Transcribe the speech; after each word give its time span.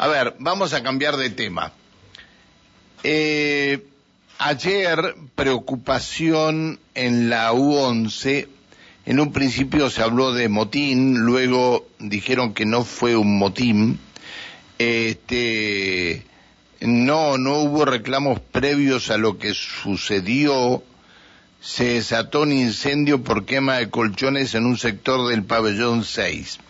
A 0.00 0.06
ver, 0.06 0.36
vamos 0.38 0.74
a 0.74 0.82
cambiar 0.84 1.16
de 1.16 1.28
tema. 1.30 1.72
Eh, 3.02 3.84
ayer, 4.38 5.16
preocupación 5.34 6.78
en 6.94 7.28
la 7.28 7.52
U11. 7.52 8.46
En 9.06 9.18
un 9.18 9.32
principio 9.32 9.90
se 9.90 10.02
habló 10.02 10.32
de 10.32 10.48
motín, 10.48 11.18
luego 11.18 11.88
dijeron 11.98 12.54
que 12.54 12.64
no 12.64 12.84
fue 12.84 13.16
un 13.16 13.38
motín. 13.38 13.98
Este, 14.78 16.22
no, 16.80 17.36
no 17.36 17.58
hubo 17.58 17.84
reclamos 17.84 18.38
previos 18.38 19.10
a 19.10 19.18
lo 19.18 19.36
que 19.36 19.52
sucedió. 19.52 20.84
Se 21.60 21.94
desató 21.94 22.42
un 22.42 22.52
incendio 22.52 23.24
por 23.24 23.46
quema 23.46 23.78
de 23.78 23.90
colchones 23.90 24.54
en 24.54 24.64
un 24.64 24.78
sector 24.78 25.28
del 25.28 25.42
pabellón 25.42 26.04
6. 26.04 26.60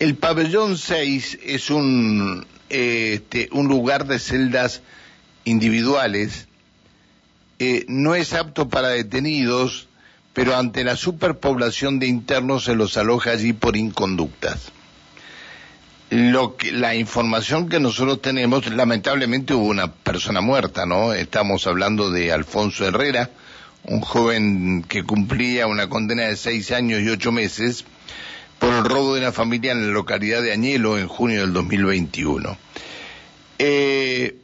El 0.00 0.14
pabellón 0.14 0.78
6 0.78 1.40
es 1.44 1.68
un, 1.68 2.46
este, 2.70 3.50
un 3.52 3.68
lugar 3.68 4.06
de 4.06 4.18
celdas 4.18 4.80
individuales, 5.44 6.48
eh, 7.58 7.84
no 7.86 8.14
es 8.14 8.32
apto 8.32 8.70
para 8.70 8.88
detenidos, 8.88 9.88
pero 10.32 10.56
ante 10.56 10.84
la 10.84 10.96
superpoblación 10.96 11.98
de 11.98 12.06
internos 12.06 12.64
se 12.64 12.74
los 12.74 12.96
aloja 12.96 13.32
allí 13.32 13.52
por 13.52 13.76
inconductas. 13.76 14.72
Lo 16.08 16.56
que, 16.56 16.72
la 16.72 16.94
información 16.94 17.68
que 17.68 17.78
nosotros 17.78 18.22
tenemos, 18.22 18.66
lamentablemente 18.72 19.52
hubo 19.52 19.66
una 19.66 19.92
persona 19.92 20.40
muerta, 20.40 20.86
¿no? 20.86 21.12
Estamos 21.12 21.66
hablando 21.66 22.10
de 22.10 22.32
Alfonso 22.32 22.86
Herrera, 22.86 23.28
un 23.84 24.00
joven 24.00 24.82
que 24.82 25.04
cumplía 25.04 25.66
una 25.66 25.90
condena 25.90 26.22
de 26.22 26.36
seis 26.36 26.72
años 26.72 27.02
y 27.02 27.10
ocho 27.10 27.32
meses, 27.32 27.84
por 28.60 28.74
el 28.74 28.84
robo 28.84 29.14
de 29.14 29.22
una 29.22 29.32
familia 29.32 29.72
en 29.72 29.86
la 29.86 29.92
localidad 29.92 30.42
de 30.42 30.52
Añelo 30.52 30.98
en 30.98 31.08
junio 31.08 31.40
del 31.40 31.54
2021. 31.54 32.58
Eh, 33.58 34.36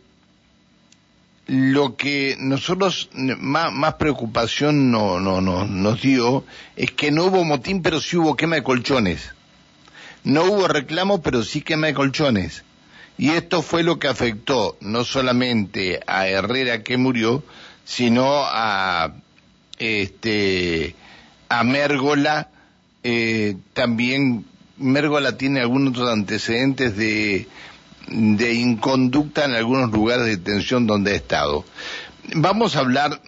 lo 1.46 1.96
que 1.96 2.36
nosotros 2.40 3.10
más, 3.12 3.94
preocupación 3.94 4.90
no, 4.90 5.20
no, 5.20 5.42
no, 5.42 5.66
nos 5.66 6.00
dio 6.00 6.44
es 6.76 6.90
que 6.90 7.10
no 7.10 7.26
hubo 7.26 7.44
motín, 7.44 7.82
pero 7.82 8.00
sí 8.00 8.16
hubo 8.16 8.36
quema 8.36 8.56
de 8.56 8.62
colchones. 8.62 9.32
No 10.24 10.44
hubo 10.44 10.66
reclamo, 10.66 11.20
pero 11.20 11.44
sí 11.44 11.60
quema 11.60 11.88
de 11.88 11.94
colchones. 11.94 12.64
Y 13.18 13.30
esto 13.30 13.60
fue 13.60 13.82
lo 13.82 13.98
que 13.98 14.08
afectó 14.08 14.78
no 14.80 15.04
solamente 15.04 16.00
a 16.06 16.26
Herrera 16.26 16.82
que 16.82 16.96
murió, 16.96 17.44
sino 17.84 18.44
a 18.46 19.12
este 19.78 20.96
a 21.50 21.62
Mérgola 21.64 22.48
eh, 23.08 23.56
también 23.72 24.44
Mérgola 24.78 25.38
tiene 25.38 25.60
algunos 25.60 25.96
antecedentes 26.10 26.96
de, 26.96 27.46
de 28.08 28.54
inconducta 28.54 29.44
en 29.44 29.52
algunos 29.52 29.92
lugares 29.92 30.24
de 30.24 30.36
detención 30.38 30.88
donde 30.88 31.12
ha 31.12 31.14
estado. 31.14 31.64
Vamos 32.34 32.74
a 32.74 32.80
hablar 32.80 33.20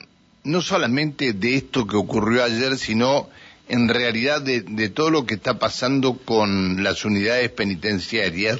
no 0.43 0.63
solamente 0.63 1.33
de 1.33 1.55
esto 1.55 1.87
que 1.87 1.95
ocurrió 1.97 2.43
ayer, 2.43 2.77
sino 2.77 3.29
en 3.69 3.89
realidad 3.89 4.43
de, 4.43 4.89
todo 4.89 5.11
lo 5.11 5.27
que 5.27 5.35
está 5.35 5.61
pasando 5.61 6.15
con 6.25 6.83
las 6.83 7.05
unidades 7.05 7.49
penitenciarias, 7.51 8.59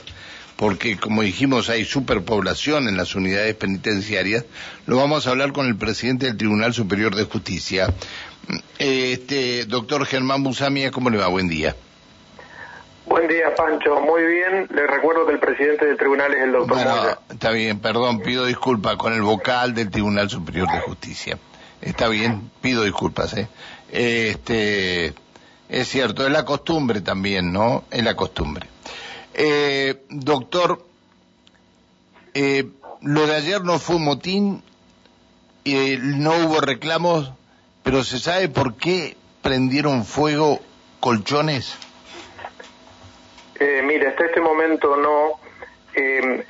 porque 0.59 0.99
como 0.99 1.23
dijimos 1.23 1.71
hay 1.71 1.85
superpoblación 1.85 2.89
en 2.89 2.97
las 2.97 3.15
unidades 3.15 3.55
penitenciarias, 3.55 4.45
lo 4.87 4.97
vamos 4.97 5.27
a 5.27 5.31
hablar 5.31 5.53
con 5.53 5.67
el 5.67 5.77
presidente 5.77 6.27
del 6.27 6.37
Tribunal 6.37 6.75
Superior 6.75 7.15
de 7.15 7.23
Justicia, 7.23 7.95
este, 8.77 9.67
doctor 9.67 10.05
Germán 10.05 10.43
Busamia, 10.43 10.91
¿cómo 10.91 11.11
le 11.11 11.19
va? 11.19 11.29
Buen 11.29 11.49
día. 11.49 11.77
Buen 13.07 13.29
día, 13.29 13.55
Pancho. 13.57 14.01
Muy 14.01 14.23
bien. 14.25 14.67
Le 14.75 14.87
recuerdo 14.89 15.27
que 15.27 15.35
el 15.35 15.39
presidente 15.39 15.87
del 15.87 15.97
tribunal 15.97 16.35
es 16.35 16.43
el 16.43 16.53
doctor 16.53 16.77
bueno, 16.77 17.19
Está 17.31 17.51
bien, 17.53 17.79
perdón, 17.79 18.21
pido 18.21 18.45
disculpas 18.45 18.97
con 18.97 19.13
el 19.13 19.23
vocal 19.23 19.75
del 19.75 19.91
Tribunal 19.91 20.29
Superior 20.29 20.69
de 20.73 20.81
Justicia. 20.81 21.39
Está 21.81 22.09
bien, 22.09 22.51
pido 22.61 22.83
disculpas, 22.83 23.33
¿eh? 23.35 23.49
Este, 23.93 25.15
es 25.69 25.89
cierto, 25.89 26.27
es 26.27 26.33
la 26.33 26.45
costumbre 26.45 27.01
también, 27.01 27.53
¿no? 27.53 27.85
Es 27.93 28.03
la 28.03 28.17
costumbre. 28.17 28.67
Eh, 29.41 30.03
doctor, 30.11 30.85
eh, 32.35 32.67
lo 33.01 33.27
de 33.27 33.35
ayer 33.35 33.63
no 33.63 33.79
fue 33.79 33.97
un 33.97 34.05
motín, 34.05 34.63
eh, 35.65 35.99
no 36.01 36.33
hubo 36.45 36.61
reclamos 36.61 37.33
pero 37.89 38.05
¿se 38.05 38.19
sabe 38.19 38.51
por 38.51 38.77
qué 38.77 39.17
prendieron 39.41 40.05
fuego 40.05 40.61
colchones? 41.01 41.75
Eh, 43.59 43.81
mire, 43.83 44.09
hasta 44.09 44.27
este 44.27 44.43
momento 44.43 44.95
no. 44.95 45.41
Eh, 45.95 46.45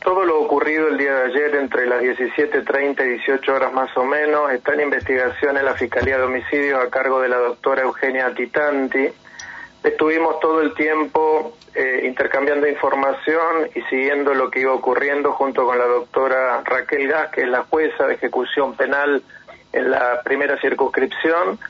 todo 0.00 0.24
lo 0.24 0.40
ocurrido 0.40 0.86
el 0.86 0.96
día 0.96 1.12
de 1.12 1.24
ayer 1.24 1.56
entre 1.56 1.86
las 1.86 2.00
17.30 2.00 3.04
y 3.04 3.08
18 3.18 3.52
horas 3.52 3.72
más 3.72 3.96
o 3.96 4.04
menos 4.04 4.52
está 4.52 4.74
en 4.74 4.82
investigación 4.82 5.56
en 5.56 5.64
la 5.64 5.74
Fiscalía 5.74 6.18
de 6.18 6.22
Homicidios 6.22 6.80
a 6.80 6.88
cargo 6.88 7.20
de 7.20 7.30
la 7.30 7.38
doctora 7.38 7.82
Eugenia 7.82 8.32
Titanti. 8.32 9.08
Estuvimos 9.86 10.40
todo 10.40 10.62
el 10.62 10.74
tiempo 10.74 11.56
eh, 11.72 12.02
intercambiando 12.06 12.66
información 12.66 13.70
y 13.72 13.82
siguiendo 13.82 14.34
lo 14.34 14.50
que 14.50 14.58
iba 14.58 14.72
ocurriendo 14.72 15.32
junto 15.34 15.64
con 15.64 15.78
la 15.78 15.84
doctora 15.84 16.60
Raquel 16.64 17.06
Gas, 17.06 17.30
que 17.30 17.42
es 17.42 17.48
la 17.48 17.62
jueza 17.62 18.08
de 18.08 18.14
ejecución 18.14 18.74
penal 18.74 19.22
en 19.72 19.90
la 19.92 20.22
primera 20.24 20.60
circunscripción 20.60 21.60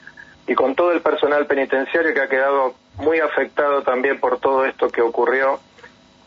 y 0.47 0.55
con 0.55 0.75
todo 0.75 0.93
el 0.93 1.03
personal 1.03 1.44
penitenciario 1.47 2.15
que 2.15 2.22
ha 2.22 2.28
quedado 2.28 2.72
muy 2.94 3.21
afectado 3.21 3.82
también 3.82 4.19
por 4.19 4.41
todo 4.41 4.65
esto 4.65 4.88
que 4.88 5.03
ocurrió. 5.03 5.60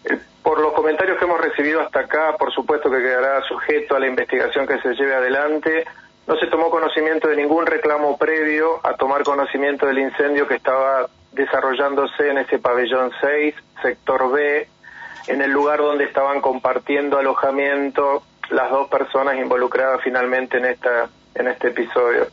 Eh, 0.04 0.20
por 0.44 0.60
los 0.60 0.74
comentarios 0.74 1.18
que 1.18 1.26
hemos 1.26 1.42
recibido 1.42 1.82
hasta 1.82 2.02
acá, 2.02 2.36
por 2.38 2.54
supuesto 2.54 2.92
que 2.92 3.00
quedará 3.00 3.42
sujeto 3.48 3.96
a 3.96 4.00
la 4.00 4.06
investigación 4.06 4.68
que 4.68 4.80
se 4.80 4.94
lleve 4.94 5.16
adelante. 5.16 5.86
No 6.28 6.36
se 6.36 6.46
tomó 6.46 6.70
conocimiento 6.70 7.30
de 7.30 7.36
ningún 7.36 7.66
reclamo 7.66 8.16
previo 8.16 8.80
a 8.84 8.94
tomar 8.94 9.24
conocimiento 9.24 9.88
del 9.88 9.98
incendio 9.98 10.48
que 10.48 10.54
estaba 10.54 11.10
desarrollándose 11.32 12.30
en 12.30 12.40
ese 12.40 12.60
pabellón 12.60 13.12
6, 13.22 13.56
sector 13.82 14.32
B, 14.32 14.68
en 15.28 15.42
el 15.42 15.52
lugar 15.52 15.80
donde 15.80 16.06
estaban 16.06 16.42
compartiendo 16.42 17.18
alojamiento 17.18 18.24
las 18.50 18.70
dos 18.72 18.90
personas 18.90 19.38
involucradas 19.38 20.02
finalmente 20.04 20.58
en 20.58 20.66
esta 20.66 21.10
en 21.36 21.48
este 21.48 21.70
episodio. 21.70 22.28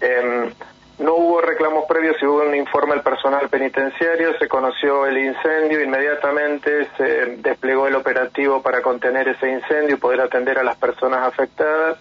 Eh, 0.00 0.52
no 0.98 1.14
hubo 1.14 1.40
reclamos 1.40 1.86
previos 1.88 2.16
y 2.20 2.26
hubo 2.26 2.42
un 2.42 2.54
informe 2.54 2.92
al 2.92 3.02
personal 3.02 3.48
penitenciario, 3.48 4.36
se 4.38 4.48
conoció 4.48 5.06
el 5.06 5.16
incendio, 5.16 5.82
inmediatamente 5.82 6.88
se 6.98 7.36
desplegó 7.38 7.86
el 7.86 7.94
operativo 7.94 8.60
para 8.60 8.82
contener 8.82 9.28
ese 9.28 9.50
incendio 9.50 9.96
y 9.96 9.98
poder 9.98 10.20
atender 10.20 10.58
a 10.58 10.62
las 10.62 10.76
personas 10.76 11.26
afectadas. 11.26 11.98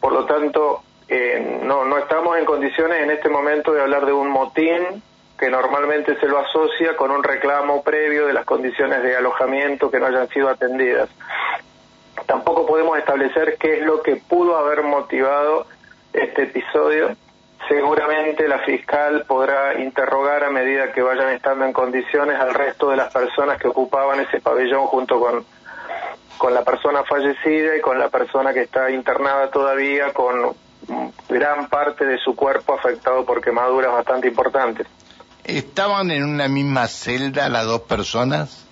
Por 0.00 0.12
lo 0.12 0.26
tanto, 0.26 0.84
eh, 1.08 1.60
no, 1.64 1.84
no 1.84 1.98
estamos 1.98 2.38
en 2.38 2.44
condiciones 2.44 3.02
en 3.02 3.10
este 3.10 3.28
momento 3.28 3.72
de 3.72 3.82
hablar 3.82 4.06
de 4.06 4.12
un 4.12 4.28
motín 4.28 5.02
que 5.38 5.50
normalmente 5.50 6.18
se 6.20 6.26
lo 6.26 6.38
asocia 6.38 6.96
con 6.96 7.10
un 7.10 7.22
reclamo 7.22 7.82
previo 7.82 8.26
de 8.26 8.32
las 8.32 8.44
condiciones 8.44 9.02
de 9.02 9.16
alojamiento 9.16 9.90
que 9.90 9.98
no 9.98 10.06
hayan 10.06 10.28
sido 10.28 10.48
atendidas. 10.48 11.08
Tampoco 12.26 12.66
podemos 12.66 12.96
establecer 12.98 13.56
qué 13.58 13.78
es 13.78 13.82
lo 13.84 14.00
que 14.02 14.16
pudo 14.16 14.56
haber 14.56 14.82
motivado 14.82 15.66
este 16.12 16.44
episodio. 16.44 17.16
Seguramente 17.68 18.46
la 18.46 18.58
fiscal 18.60 19.24
podrá 19.26 19.80
interrogar 19.80 20.44
a 20.44 20.50
medida 20.50 20.92
que 20.92 21.02
vayan 21.02 21.30
estando 21.30 21.64
en 21.64 21.72
condiciones 21.72 22.38
al 22.38 22.54
resto 22.54 22.90
de 22.90 22.96
las 22.96 23.12
personas 23.12 23.58
que 23.58 23.68
ocupaban 23.68 24.20
ese 24.20 24.40
pabellón 24.40 24.86
junto 24.86 25.18
con, 25.18 25.44
con 26.38 26.54
la 26.54 26.62
persona 26.62 27.02
fallecida 27.04 27.76
y 27.76 27.80
con 27.80 27.98
la 27.98 28.08
persona 28.08 28.52
que 28.52 28.62
está 28.62 28.90
internada 28.90 29.50
todavía 29.50 30.12
con 30.12 30.54
gran 31.28 31.68
parte 31.68 32.04
de 32.04 32.18
su 32.18 32.36
cuerpo 32.36 32.74
afectado 32.74 33.24
por 33.24 33.40
quemaduras 33.40 33.92
bastante 33.92 34.28
importantes. 34.28 34.86
¿Estaban 35.44 36.10
en 36.10 36.24
una 36.24 36.48
misma 36.48 36.88
celda 36.88 37.48
las 37.48 37.66
dos 37.66 37.82
personas? 37.82 38.66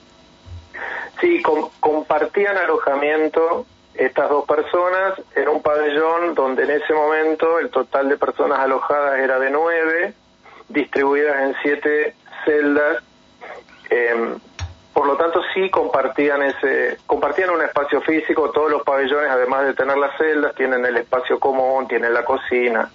Sí, 1.20 1.42
compartían 1.80 2.56
alojamiento 2.56 3.66
estas 3.94 4.30
dos 4.30 4.46
personas 4.46 5.20
en 5.36 5.48
un 5.48 5.62
pabellón 5.62 6.34
donde 6.34 6.64
en 6.64 6.70
ese 6.70 6.94
momento 6.94 7.58
el 7.58 7.70
total 7.70 8.08
de 8.08 8.16
personas 8.16 8.58
alojadas 8.58 9.18
era 9.20 9.38
de 9.38 9.50
nueve, 9.50 10.14
distribuidas 10.68 11.42
en 11.42 11.54
siete 11.62 12.14
celdas. 12.44 13.02
Em, 13.90 14.38
por 14.94 15.06
lo 15.06 15.16
tanto, 15.16 15.40
sí 15.54 15.70
compartían 15.70 16.42
ese, 16.42 16.98
compartían 17.06 17.50
un 17.50 17.62
espacio 17.62 18.00
físico. 18.00 18.50
Todos 18.50 18.70
los 18.70 18.82
pabellones, 18.82 19.30
además 19.30 19.66
de 19.66 19.74
tener 19.74 19.96
las 19.98 20.16
celdas, 20.16 20.54
tienen 20.54 20.84
el 20.84 20.96
espacio 20.96 21.38
común, 21.38 21.86
tienen 21.86 22.12
la 22.14 22.24
cocina. 22.24 22.90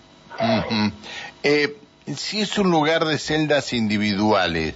eh, 1.43 1.75
si 2.15 2.41
es 2.41 2.57
un 2.57 2.71
lugar 2.71 3.05
de 3.05 3.17
celdas 3.17 3.73
individuales, 3.73 4.75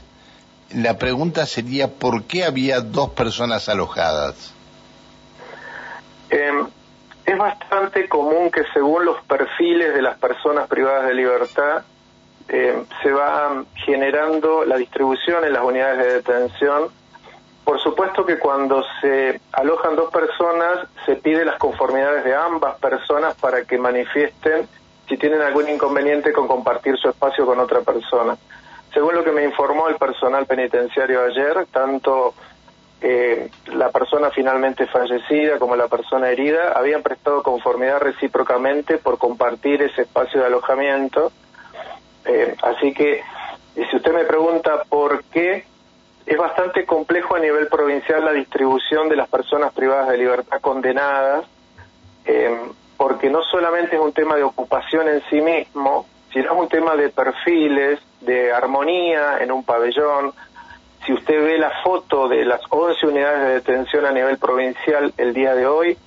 la 0.74 0.98
pregunta 0.98 1.46
sería 1.46 1.88
¿por 1.88 2.24
qué 2.24 2.44
había 2.44 2.82
dos 2.82 3.12
personas 3.12 3.70
alojadas? 3.70 4.54
Eh, 6.30 6.64
es 7.26 7.38
bastante 7.38 8.08
común 8.08 8.52
que 8.52 8.64
según 8.74 9.06
los 9.06 9.22
perfiles 9.24 9.94
de 9.94 10.02
las 10.02 10.18
personas 10.18 10.68
privadas 10.68 11.08
de 11.08 11.14
libertad 11.14 11.84
eh, 12.48 12.84
se 13.02 13.12
va 13.12 13.64
generando 13.86 14.66
la 14.66 14.78
distribución 14.78 15.44
en 15.46 15.54
las 15.54 15.64
unidades 15.64 16.00
de 16.00 16.14
detención 16.14 16.90
Por 17.64 17.80
supuesto 17.80 18.26
que 18.26 18.40
cuando 18.40 18.84
se 19.00 19.40
alojan 19.54 19.96
dos 19.96 20.12
personas 20.12 20.88
se 21.06 21.16
pide 21.16 21.46
las 21.46 21.58
conformidades 21.58 22.24
de 22.26 22.36
ambas 22.36 22.78
personas 22.80 23.36
para 23.36 23.64
que 23.64 23.78
manifiesten 23.78 24.68
si 25.12 25.18
tienen 25.18 25.42
algún 25.42 25.68
inconveniente 25.68 26.32
con 26.32 26.48
compartir 26.48 26.96
su 26.96 27.10
espacio 27.10 27.46
con 27.46 27.60
otra 27.60 27.82
persona. 27.82 28.38
Según 28.94 29.14
lo 29.14 29.26
que 29.26 29.34
me 29.34 29.44
informó 29.44 29.90
el 29.90 29.98
personal 29.98 30.46
penitenciario 30.46 31.26
ayer, 31.26 31.66
tanto 31.70 32.34
eh, 33.02 33.50
la 33.74 33.90
persona 33.90 34.30
finalmente 34.30 34.88
fallecida 34.88 35.60
como 35.60 35.76
la 35.76 35.90
persona 35.90 36.30
herida 36.30 36.72
habían 36.72 37.04
prestado 37.04 37.44
conformidad 37.44 38.00
recíprocamente 38.00 39.00
por 39.00 39.18
compartir 39.18 39.82
ese 39.82 40.04
espacio 40.04 40.40
de 40.40 40.48
alojamiento. 40.48 41.34
Eh, 42.24 42.56
así 42.62 42.94
que, 42.94 43.22
si 43.76 43.96
usted 43.98 44.14
me 44.14 44.24
pregunta 44.24 44.84
por 44.88 45.26
qué, 45.26 45.66
es 46.26 46.38
bastante 46.38 46.86
complejo 46.86 47.36
a 47.36 47.40
nivel 47.40 47.68
provincial 47.68 48.24
la 48.24 48.32
distribución 48.32 49.10
de 49.10 49.18
las 49.18 49.28
personas 49.28 49.74
privadas 49.74 50.08
de 50.08 50.18
libertad 50.20 50.62
condenadas, 50.62 51.44
eh, 52.24 52.56
porque 53.02 53.32
no 53.32 53.42
solamente 53.42 53.96
es 53.96 54.02
un 54.02 54.14
tema 54.14 54.36
de 54.36 54.44
ocupación 54.44 55.08
en 55.10 55.24
sí 55.28 55.42
mismo, 55.42 56.06
sino 56.32 56.54
es 56.54 56.60
un 56.60 56.68
tema 56.68 56.96
de 56.96 57.10
perfiles, 57.10 58.00
de 58.20 58.54
armonía 58.54 59.40
en 59.40 59.52
un 59.52 59.64
pabellón, 59.64 60.34
si 61.04 61.12
usted 61.12 61.44
ve 61.44 61.58
la 61.58 61.72
foto 61.84 62.28
de 62.28 62.46
las 62.46 62.62
11 62.70 63.08
unidades 63.08 63.42
de 63.42 63.54
detención 63.56 64.06
a 64.06 64.12
nivel 64.12 64.38
provincial 64.38 65.12
el 65.18 65.34
día 65.34 65.56
de 65.56 65.66
hoy, 65.66 65.98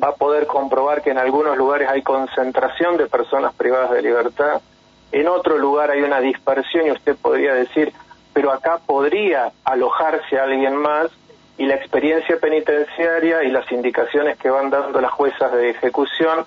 va 0.00 0.10
a 0.10 0.14
poder 0.14 0.46
comprobar 0.46 1.02
que 1.02 1.10
en 1.10 1.18
algunos 1.18 1.56
lugares 1.56 1.88
hay 1.88 2.02
concentración 2.02 2.98
de 2.98 3.08
personas 3.08 3.52
privadas 3.54 3.90
de 3.90 4.02
libertad, 4.02 4.60
en 5.10 5.26
otro 5.26 5.58
lugar 5.58 5.90
hay 5.90 6.02
una 6.02 6.20
dispersión 6.20 6.86
y 6.86 6.92
usted 6.92 7.16
podría 7.16 7.52
decir, 7.52 7.92
pero 8.32 8.52
acá 8.52 8.78
podría 8.78 9.50
alojarse 9.64 10.38
alguien 10.38 10.76
más 10.76 11.10
y 11.58 11.66
la 11.66 11.74
experiencia 11.74 12.38
penitenciaria 12.38 13.44
y 13.44 13.50
las 13.50 13.70
indicaciones 13.70 14.38
que 14.38 14.50
van 14.50 14.70
dando 14.70 15.00
las 15.00 15.12
juezas 15.12 15.52
de 15.52 15.70
ejecución 15.70 16.44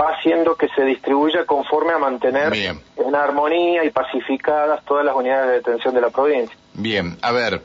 va 0.00 0.14
haciendo 0.16 0.56
que 0.56 0.68
se 0.68 0.82
distribuya 0.84 1.44
conforme 1.44 1.92
a 1.92 1.98
mantener 1.98 2.52
en 2.54 3.14
armonía 3.14 3.84
y 3.84 3.90
pacificadas 3.90 4.84
todas 4.84 5.04
las 5.04 5.14
unidades 5.14 5.46
de 5.48 5.52
detención 5.54 5.94
de 5.94 6.00
la 6.00 6.10
provincia. 6.10 6.56
Bien, 6.74 7.16
a 7.22 7.32
ver, 7.32 7.62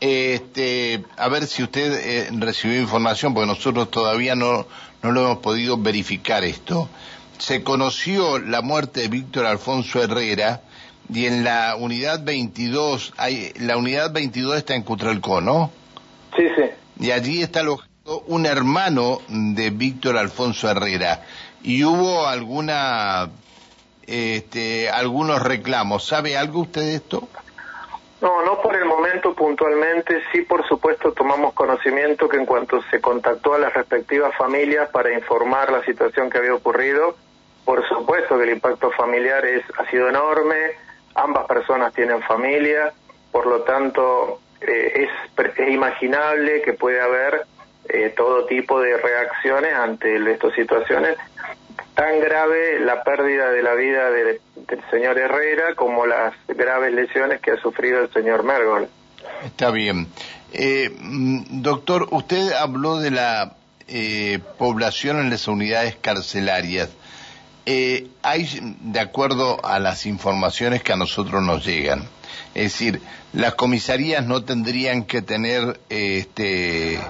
este, 0.00 1.02
a 1.16 1.28
ver 1.28 1.46
si 1.46 1.62
usted 1.62 1.92
eh, 1.92 2.28
recibió 2.38 2.80
información, 2.80 3.34
porque 3.34 3.46
nosotros 3.46 3.90
todavía 3.90 4.34
no, 4.34 4.66
no 5.02 5.12
lo 5.12 5.22
hemos 5.22 5.38
podido 5.38 5.76
verificar 5.78 6.44
esto. 6.44 6.88
Se 7.38 7.62
conoció 7.62 8.38
la 8.38 8.60
muerte 8.60 9.00
de 9.00 9.08
Víctor 9.08 9.46
Alfonso 9.46 10.02
Herrera 10.02 10.60
y 11.12 11.26
en 11.26 11.44
la 11.44 11.76
unidad 11.76 12.22
22, 12.22 13.14
hay, 13.16 13.52
la 13.58 13.76
unidad 13.76 14.12
22 14.12 14.58
está 14.58 14.74
en 14.74 14.82
Cutralcó, 14.82 15.40
¿no? 15.40 15.70
Sí, 16.40 16.48
sí. 16.56 16.70
Y 17.00 17.10
allí 17.10 17.42
está 17.42 17.60
alojado 17.60 17.90
un 18.28 18.46
hermano 18.46 19.18
de 19.28 19.68
Víctor 19.68 20.16
Alfonso 20.16 20.70
Herrera 20.70 21.20
y 21.62 21.84
hubo 21.84 22.26
alguna, 22.26 23.28
este, 24.06 24.88
algunos 24.88 25.42
reclamos. 25.42 26.06
¿Sabe 26.06 26.38
algo 26.38 26.60
usted 26.60 26.80
de 26.80 26.94
esto? 26.94 27.28
No, 28.22 28.42
no 28.42 28.62
por 28.62 28.74
el 28.74 28.86
momento 28.86 29.34
puntualmente, 29.34 30.22
sí 30.32 30.40
por 30.42 30.66
supuesto 30.66 31.12
tomamos 31.12 31.52
conocimiento 31.52 32.26
que 32.26 32.38
en 32.38 32.46
cuanto 32.46 32.80
se 32.90 33.02
contactó 33.02 33.52
a 33.52 33.58
las 33.58 33.74
respectivas 33.74 34.34
familias 34.36 34.88
para 34.88 35.12
informar 35.12 35.70
la 35.70 35.84
situación 35.84 36.30
que 36.30 36.38
había 36.38 36.54
ocurrido, 36.54 37.16
por 37.66 37.86
supuesto 37.86 38.38
que 38.38 38.44
el 38.44 38.50
impacto 38.50 38.90
familiar 38.92 39.44
es, 39.44 39.62
ha 39.78 39.84
sido 39.90 40.08
enorme, 40.08 40.56
ambas 41.14 41.46
personas 41.46 41.92
tienen 41.92 42.22
familia, 42.22 42.94
por 43.30 43.46
lo 43.46 43.62
tanto 43.62 44.40
eh, 44.60 45.08
es, 45.36 45.56
es, 45.58 45.68
imaginable 45.70 46.62
que 46.62 46.72
puede 46.72 47.00
haber 47.00 47.46
eh, 47.88 48.12
todo 48.16 48.46
tipo 48.46 48.80
de 48.80 48.96
reacciones 48.96 49.72
ante 49.72 50.16
estas 50.32 50.54
situaciones 50.54 51.16
tan 51.94 52.20
grave 52.20 52.80
la 52.80 53.02
pérdida 53.02 53.50
de 53.50 53.62
la 53.62 53.74
vida 53.74 54.10
del 54.10 54.40
señor 54.90 55.18
Herrera 55.18 55.74
como 55.74 56.06
las 56.06 56.34
graves 56.48 56.94
lesiones 56.94 57.40
que 57.40 57.52
ha 57.52 57.56
sufrido 57.56 58.00
el 58.00 58.12
señor 58.12 58.42
Mergol. 58.42 58.88
Está 59.44 59.70
bien. 59.70 60.06
Eh, 60.52 60.90
mm, 60.98 61.62
doctor, 61.62 62.08
usted 62.10 62.52
habló 62.52 62.98
de 62.98 63.10
la 63.10 63.54
eh, 63.88 64.38
población 64.58 65.20
en 65.20 65.30
las 65.30 65.48
unidades 65.48 65.96
carcelarias. 66.00 66.90
Eh, 67.66 68.08
hay, 68.22 68.48
de 68.80 69.00
acuerdo 69.00 69.64
a 69.64 69.78
las 69.78 70.06
informaciones 70.06 70.82
que 70.82 70.92
a 70.92 70.96
nosotros 70.96 71.42
nos 71.42 71.64
llegan, 71.64 72.08
es 72.54 72.72
decir, 72.72 73.00
las 73.32 73.54
comisarías 73.54 74.26
no 74.26 74.42
tendrían 74.44 75.04
que 75.04 75.22
tener 75.22 75.80
este, 75.88 77.00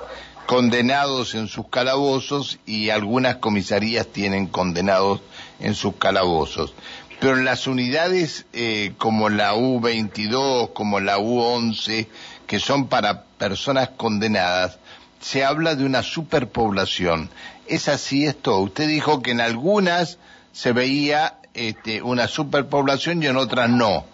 condenados 0.46 1.34
en 1.34 1.48
sus 1.48 1.68
calabozos 1.68 2.58
y 2.66 2.90
algunas 2.90 3.36
comisarías 3.36 4.06
tienen 4.08 4.46
condenados 4.46 5.20
en 5.60 5.74
sus 5.74 5.96
calabozos. 5.96 6.74
Pero 7.20 7.36
en 7.36 7.44
las 7.44 7.66
unidades 7.66 8.46
eh, 8.52 8.94
como 8.98 9.28
la 9.28 9.54
U22, 9.54 10.72
como 10.72 11.00
la 11.00 11.18
U11, 11.18 12.06
que 12.46 12.58
son 12.58 12.88
para 12.88 13.24
personas 13.38 13.90
condenadas, 13.90 14.78
se 15.20 15.44
habla 15.44 15.74
de 15.74 15.84
una 15.84 16.02
superpoblación. 16.02 17.30
¿Es 17.66 17.88
así 17.88 18.24
esto? 18.24 18.58
Usted 18.58 18.88
dijo 18.88 19.22
que 19.22 19.30
en 19.30 19.40
algunas 19.40 20.18
se 20.52 20.72
veía 20.72 21.38
este, 21.54 22.02
una 22.02 22.26
superpoblación 22.26 23.22
y 23.22 23.26
en 23.26 23.36
otras 23.36 23.70
no. 23.70 24.04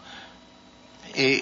Eh, 1.17 1.41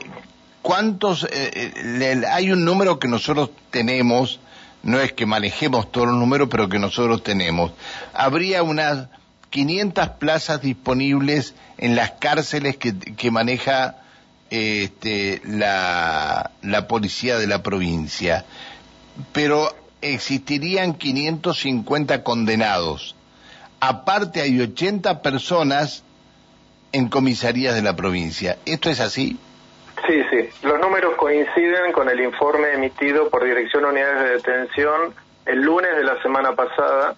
¿Cuántos? 0.62 1.26
Eh, 1.30 2.22
hay 2.30 2.50
un 2.50 2.64
número 2.64 2.98
que 2.98 3.08
nosotros 3.08 3.50
tenemos 3.70 4.40
no 4.84 5.00
es 5.00 5.12
que 5.12 5.26
manejemos 5.26 5.90
todos 5.90 6.08
los 6.08 6.16
números, 6.16 6.48
pero 6.50 6.68
que 6.68 6.78
nosotros 6.78 7.22
tenemos. 7.22 7.72
Habría 8.12 8.62
unas 8.62 9.08
500 9.50 10.10
plazas 10.10 10.60
disponibles 10.60 11.54
en 11.78 11.96
las 11.96 12.12
cárceles 12.12 12.76
que, 12.76 12.96
que 12.96 13.30
maneja 13.30 13.96
este, 14.50 15.40
la, 15.44 16.50
la 16.62 16.86
policía 16.86 17.38
de 17.38 17.46
la 17.46 17.62
provincia, 17.62 18.44
pero 19.32 19.74
existirían 20.02 20.94
550 20.94 22.22
condenados. 22.22 23.16
Aparte 23.80 24.42
hay 24.42 24.60
80 24.60 25.22
personas 25.22 26.02
en 26.92 27.08
comisarías 27.08 27.74
de 27.74 27.82
la 27.82 27.96
provincia. 27.96 28.58
¿Esto 28.66 28.90
es 28.90 29.00
así? 29.00 29.38
Sí, 30.06 30.22
sí. 30.30 30.50
Los 30.62 30.78
números 30.80 31.14
coinciden 31.16 31.92
con 31.92 32.10
el 32.10 32.20
informe 32.20 32.72
emitido 32.74 33.30
por 33.30 33.44
Dirección 33.44 33.86
Unidades 33.86 34.20
de 34.20 34.30
Detención 34.34 35.14
el 35.46 35.62
lunes 35.62 35.96
de 35.96 36.04
la 36.04 36.20
semana 36.22 36.54
pasada. 36.54 37.14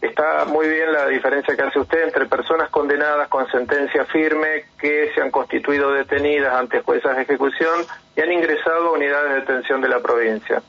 Está 0.00 0.44
muy 0.46 0.68
bien 0.68 0.92
la 0.92 1.06
diferencia 1.06 1.54
que 1.54 1.62
hace 1.62 1.78
usted 1.78 2.02
entre 2.02 2.26
personas 2.26 2.70
condenadas 2.70 3.28
con 3.28 3.48
sentencia 3.50 4.04
firme 4.06 4.64
que 4.78 5.12
se 5.14 5.20
han 5.20 5.30
constituido 5.30 5.92
detenidas 5.92 6.54
ante 6.54 6.80
juezas 6.80 7.16
de 7.16 7.22
ejecución 7.22 7.84
y 8.16 8.20
han 8.20 8.32
ingresado 8.32 8.88
a 8.88 8.92
unidades 8.92 9.30
de 9.30 9.40
detención 9.40 9.80
de 9.80 9.88
la 9.88 10.00
provincia. 10.00 10.62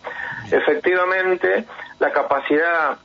Efectivamente, 0.51 1.65
la 1.99 2.11
capacidad 2.11 2.97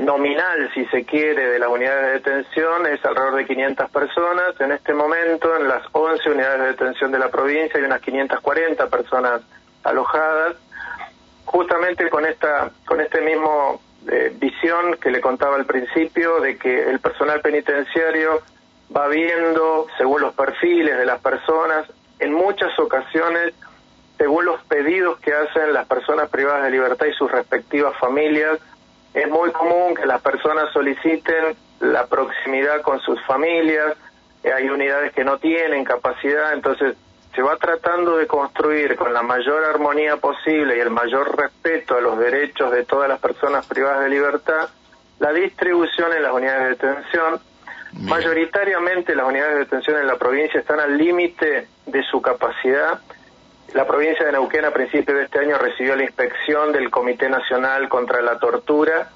nominal, 0.00 0.70
si 0.74 0.84
se 0.86 1.04
quiere, 1.04 1.48
de 1.48 1.58
las 1.58 1.68
unidades 1.68 2.06
de 2.06 2.30
detención 2.30 2.86
es 2.86 3.04
alrededor 3.04 3.36
de 3.36 3.46
500 3.46 3.90
personas. 3.90 4.60
En 4.60 4.72
este 4.72 4.92
momento, 4.92 5.56
en 5.56 5.68
las 5.68 5.82
11 5.92 6.30
unidades 6.30 6.60
de 6.60 6.66
detención 6.68 7.12
de 7.12 7.18
la 7.18 7.30
provincia 7.30 7.78
hay 7.78 7.84
unas 7.84 8.00
540 8.00 8.88
personas 8.88 9.42
alojadas. 9.84 10.56
Justamente 11.44 12.10
con 12.10 12.26
esta, 12.26 12.70
con 12.84 13.00
este 13.00 13.20
mismo 13.20 13.80
eh, 14.10 14.32
visión 14.36 14.96
que 15.00 15.10
le 15.10 15.20
contaba 15.20 15.56
al 15.56 15.64
principio 15.64 16.40
de 16.40 16.58
que 16.58 16.90
el 16.90 16.98
personal 16.98 17.40
penitenciario 17.40 18.42
va 18.94 19.08
viendo 19.08 19.86
según 19.96 20.20
los 20.20 20.34
perfiles 20.34 20.98
de 20.98 21.06
las 21.06 21.20
personas, 21.20 21.86
en 22.18 22.32
muchas 22.32 22.76
ocasiones 22.78 23.54
según 24.18 24.46
los 24.46 24.62
pedidos 24.64 25.18
que 25.20 25.32
hacen 25.32 25.72
las 25.72 25.86
personas 25.86 26.30
privadas 26.30 26.64
de 26.64 26.70
libertad 26.70 27.06
y 27.06 27.12
sus 27.12 27.30
respectivas 27.30 27.94
familias, 27.98 28.58
es 29.16 29.30
muy 29.30 29.50
común 29.50 29.94
que 29.94 30.04
las 30.04 30.20
personas 30.20 30.70
soliciten 30.74 31.56
la 31.80 32.06
proximidad 32.06 32.82
con 32.82 33.00
sus 33.00 33.20
familias, 33.24 33.96
eh, 34.44 34.52
hay 34.52 34.68
unidades 34.68 35.12
que 35.14 35.24
no 35.24 35.38
tienen 35.38 35.84
capacidad, 35.84 36.52
entonces 36.52 36.96
se 37.34 37.40
va 37.40 37.56
tratando 37.56 38.18
de 38.18 38.26
construir 38.26 38.94
con 38.94 39.14
la 39.14 39.22
mayor 39.22 39.64
armonía 39.64 40.18
posible 40.18 40.76
y 40.76 40.80
el 40.80 40.90
mayor 40.90 41.34
respeto 41.34 41.96
a 41.96 42.00
los 42.02 42.18
derechos 42.18 42.70
de 42.72 42.84
todas 42.84 43.08
las 43.08 43.18
personas 43.18 43.66
privadas 43.66 44.04
de 44.04 44.10
libertad 44.10 44.68
la 45.18 45.32
distribución 45.32 46.12
en 46.12 46.22
las 46.22 46.32
unidades 46.32 46.78
de 46.78 46.86
detención. 46.88 47.40
Mayoritariamente 48.02 49.14
las 49.14 49.26
unidades 49.26 49.54
de 49.54 49.58
detención 49.60 49.98
en 49.98 50.06
la 50.06 50.16
provincia 50.16 50.60
están 50.60 50.78
al 50.78 50.98
límite 50.98 51.68
de 51.86 52.02
su 52.02 52.20
capacidad 52.20 53.00
la 53.74 53.86
provincia 53.86 54.24
de 54.24 54.32
Neuquén 54.32 54.64
a 54.64 54.70
principios 54.70 55.18
de 55.18 55.24
este 55.24 55.38
año 55.38 55.58
recibió 55.58 55.96
la 55.96 56.04
inspección 56.04 56.72
del 56.72 56.90
Comité 56.90 57.28
Nacional 57.28 57.88
contra 57.88 58.22
la 58.22 58.38
Tortura, 58.38 59.10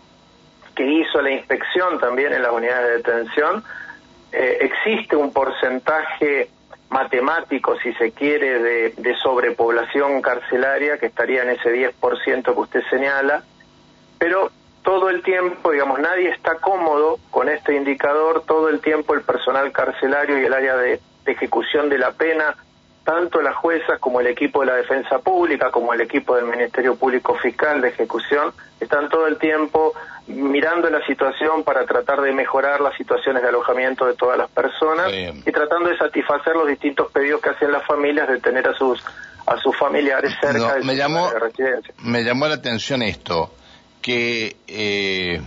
que 0.75 0.85
hizo 0.85 1.21
la 1.21 1.30
inspección 1.30 1.99
también 1.99 2.33
en 2.33 2.42
las 2.42 2.52
unidades 2.52 2.87
de 2.87 2.97
detención. 2.97 3.64
Eh, 4.33 4.59
existe 4.61 5.16
un 5.16 5.33
porcentaje 5.33 6.49
matemático, 6.88 7.78
si 7.80 7.92
se 7.95 8.12
quiere, 8.12 8.61
de, 8.61 8.95
de 8.97 9.16
sobrepoblación 9.16 10.21
carcelaria, 10.23 10.99
que 10.99 11.07
estaría 11.07 11.42
en 11.42 11.50
ese 11.50 11.73
10% 11.73 12.42
que 12.42 12.50
usted 12.50 12.83
señala, 12.90 13.45
pero 14.19 14.50
todo 14.83 15.11
el 15.11 15.23
tiempo, 15.23 15.71
digamos, 15.71 15.99
nadie 16.00 16.30
está 16.30 16.57
cómodo 16.57 17.19
con 17.30 17.49
este 17.49 17.75
indicador, 17.75 18.45
todo 18.47 18.69
el 18.69 18.80
tiempo 18.80 19.14
el 19.14 19.23
personal 19.23 19.71
carcelario 19.73 20.40
y 20.40 20.45
el 20.45 20.52
área 20.52 20.76
de, 20.76 21.00
ejecución 21.26 21.88
de 21.88 21.99
la 21.99 22.12
pena, 22.12 22.57
tanto 23.04 23.40
las 23.40 23.57
juezas 23.57 23.99
como 23.99 24.21
el 24.21 24.26
equipo 24.26 24.61
de 24.61 24.66
la 24.66 24.75
defensa 24.75 25.19
pública, 25.19 25.71
como 25.71 25.92
el 25.95 26.00
equipo 26.00 26.37
del 26.37 26.45
Ministerio 26.45 26.97
Público 26.97 27.35
Fiscal 27.37 27.80
de 27.80 27.88
Ejecución, 27.88 28.52
están 28.78 29.09
todo 29.09 29.26
el 29.26 29.38
tiempo 29.38 29.95
mirando 30.26 30.88
la 30.90 31.04
situación 31.07 31.64
para 31.64 31.85
tratar 31.87 32.21
de 32.21 32.33
mejorar 32.33 32.80
las 32.80 32.97
situaciones 32.97 33.42
de 33.42 33.49
alojamiento 33.49 34.07
de 34.07 34.14
todas 34.14 34.38
las 34.38 34.50
personas 34.50 35.11
y 35.12 35.50
tratando 35.50 35.88
de 35.88 35.99
satisfacer 35.99 36.54
los 36.54 36.69
distintos 36.69 37.11
pedidos 37.11 37.40
que 37.40 37.50
hacen 37.50 37.73
las 37.73 37.85
familias 37.85 38.28
de 38.28 38.38
tener 38.40 38.69
a 38.69 38.75
sus 38.75 39.02
a 39.47 39.57
sus 39.57 39.76
familiares 39.76 40.33
cerca 40.40 40.75
de 40.75 40.85
me 40.85 40.95
llamó, 40.95 41.30
residencia. 41.30 41.92
Me 42.02 42.23
llamó 42.23 42.47
la 42.47 42.54
atención 42.54 43.02
esto 43.02 43.52
que 44.00 44.57
eh, 44.69 45.40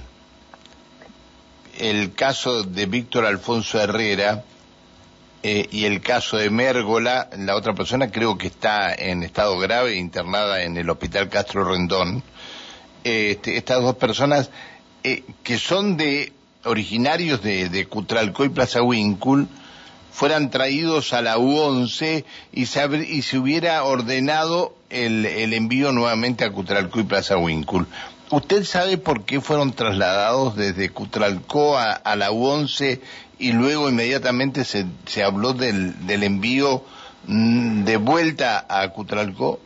el 1.80 2.14
caso 2.14 2.64
de 2.64 2.86
Víctor 2.86 3.26
Alfonso 3.26 3.80
Herrera 3.80 4.44
eh, 5.44 5.68
y 5.72 5.84
el 5.84 6.00
caso 6.00 6.38
de 6.38 6.50
Mérgola, 6.50 7.30
la 7.38 7.56
otra 7.56 7.74
persona 7.74 8.10
creo 8.10 8.38
que 8.38 8.48
está 8.48 8.94
en 8.94 9.24
estado 9.24 9.60
grave, 9.60 9.98
internada 9.98 10.64
en 10.64 10.78
el 10.78 10.90
Hospital 10.90 11.30
Castro 11.30 11.66
Rendón. 11.66 12.24
Este, 13.04 13.58
estas 13.58 13.82
dos 13.82 13.96
personas 13.96 14.50
eh, 15.04 15.24
que 15.44 15.58
son 15.58 15.98
de 15.98 16.32
originarios 16.64 17.42
de, 17.44 17.68
de 17.68 17.86
Cutralcó 17.88 18.46
y 18.46 18.50
Plaza 18.50 18.82
Wincul, 18.82 19.50
fueran 20.14 20.50
traídos 20.50 21.12
a 21.12 21.22
la 21.22 21.38
U11 21.38 22.24
y 22.54 22.66
se, 22.68 23.06
y 23.06 23.24
se 23.24 23.38
hubiera 23.38 23.84
ordenado 23.84 24.76
el, 24.90 25.26
el 25.26 25.54
envío 25.54 25.92
nuevamente 25.92 26.46
a 26.46 26.52
Cutralcó 26.52 27.02
y 27.02 27.04
Plaza 27.04 27.36
Wincul. 27.36 27.88
¿Usted 28.32 28.64
sabe 28.64 28.98
por 28.98 29.26
qué 29.26 29.42
fueron 29.42 29.74
trasladados 29.74 30.56
desde 30.56 30.90
Cutralcó 30.90 31.78
a, 31.78 32.16
la 32.16 32.32
U11 32.32 33.00
y 33.38 33.52
luego 33.52 33.90
inmediatamente 33.90 34.64
se, 34.64 34.86
se 35.06 35.24
habló 35.24 35.54
del, 35.54 36.08
del 36.08 36.24
envío 36.24 36.84
mm, 37.28 37.84
de 37.84 37.98
vuelta 37.98 38.66
a 38.68 38.88
Cutralcó? 38.90 39.60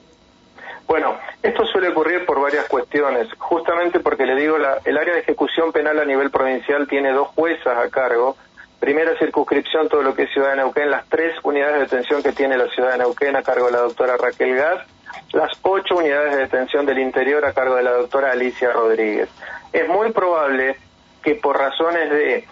Bueno, 0.88 1.18
esto 1.44 1.66
suele 1.66 1.90
ocurrir 1.90 2.26
por 2.26 2.42
varias 2.42 2.66
cuestiones, 2.68 3.28
justamente 3.38 4.00
porque 4.00 4.26
le 4.26 4.36
digo, 4.36 4.58
la, 4.58 4.80
el 4.86 4.98
área 4.98 5.14
de 5.14 5.20
ejecución 5.22 5.72
penal 5.72 6.00
a 6.00 6.06
nivel 6.06 6.30
provincial 6.32 6.88
tiene 6.88 7.12
dos 7.12 7.28
juezas 7.30 7.78
a 7.78 7.90
cargo. 7.90 8.36
Primera 8.80 9.18
circunscripción, 9.18 9.90
todo 9.90 10.02
lo 10.02 10.14
que 10.14 10.24
es 10.24 10.32
Ciudad 10.32 10.52
de 10.52 10.58
Neuquén, 10.58 10.90
las 10.90 11.08
tres 11.10 11.36
unidades 11.44 11.76
de 11.76 11.82
detención 11.82 12.24
que 12.24 12.32
tiene 12.32 12.58
la 12.58 12.68
Ciudad 12.70 12.92
de 12.92 13.00
Neuquén 13.00 13.36
a 13.36 13.44
cargo 13.44 13.68
de 13.68 13.72
la 13.74 13.80
doctora 13.80 14.18
Raquel 14.18 14.56
Gas 14.56 14.86
las 15.34 15.52
ocho 15.62 15.98
unidades 15.98 16.36
de 16.36 16.42
detención 16.42 16.86
del 16.86 17.00
interior 17.00 17.46
a 17.46 17.54
cargo 17.54 17.76
de 17.76 17.84
la 17.84 17.92
doctora 17.92 18.32
Alicia 18.32 18.72
Rodríguez. 18.72 19.30
Es 19.74 19.88
muy 19.88 20.12
probable 20.12 20.78
que 21.24 21.36
por 21.36 21.58
razones 21.58 22.10
de 22.10 22.46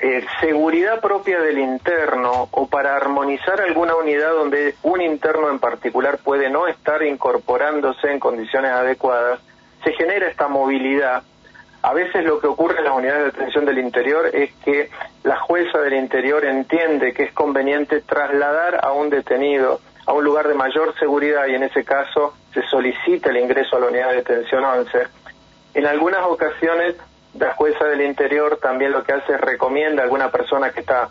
eh, 0.00 0.24
seguridad 0.40 1.00
propia 1.00 1.40
del 1.40 1.58
interno 1.58 2.48
o 2.52 2.68
para 2.68 2.94
armonizar 2.94 3.60
alguna 3.60 3.96
unidad 3.96 4.30
donde 4.30 4.76
un 4.84 5.00
interno 5.00 5.50
en 5.50 5.58
particular 5.58 6.18
puede 6.18 6.50
no 6.50 6.68
estar 6.68 7.02
incorporándose 7.02 8.12
en 8.12 8.20
condiciones 8.20 8.70
adecuadas, 8.70 9.40
se 9.82 9.92
genera 9.94 10.28
esta 10.28 10.46
movilidad. 10.46 11.24
A 11.82 11.94
veces 11.94 12.24
lo 12.24 12.38
que 12.38 12.46
ocurre 12.46 12.78
en 12.78 12.84
las 12.84 12.96
unidades 12.96 13.18
de 13.20 13.30
detención 13.32 13.64
del 13.64 13.78
interior 13.78 14.26
es 14.32 14.52
que 14.64 14.90
la 15.24 15.36
jueza 15.40 15.78
del 15.78 15.94
interior 15.94 16.44
entiende 16.44 17.12
que 17.12 17.24
es 17.24 17.32
conveniente 17.32 18.00
trasladar 18.00 18.84
a 18.84 18.92
un 18.92 19.10
detenido 19.10 19.80
a 20.08 20.12
un 20.14 20.24
lugar 20.24 20.48
de 20.48 20.54
mayor 20.54 20.98
seguridad 20.98 21.46
y 21.48 21.54
en 21.54 21.64
ese 21.64 21.84
caso 21.84 22.32
se 22.54 22.62
solicita 22.62 23.28
el 23.28 23.36
ingreso 23.36 23.76
a 23.76 23.80
la 23.80 23.88
unidad 23.88 24.08
de 24.08 24.16
detención 24.16 24.64
11. 24.64 25.06
En 25.74 25.86
algunas 25.86 26.24
ocasiones 26.24 26.96
la 27.38 27.52
jueza 27.52 27.84
del 27.84 28.00
interior 28.00 28.56
también 28.56 28.92
lo 28.92 29.04
que 29.04 29.12
hace 29.12 29.34
es 29.34 29.40
recomienda 29.42 30.00
a 30.00 30.04
alguna 30.04 30.30
persona 30.30 30.70
que 30.70 30.80
está 30.80 31.10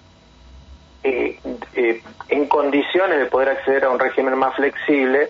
eh, 1.03 1.39
eh, 1.75 2.01
en 2.29 2.47
condiciones 2.47 3.19
de 3.19 3.27
poder 3.27 3.49
acceder 3.49 3.85
a 3.85 3.91
un 3.91 3.99
régimen 3.99 4.35
más 4.35 4.55
flexible 4.55 5.29